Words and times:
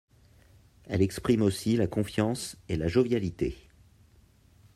Elle 0.85 1.03
exprime 1.03 1.43
aussi 1.43 1.77
la 1.77 1.85
confiance 1.85 2.57
et 2.69 2.75
la 2.75 2.87
jovialité. 2.87 3.55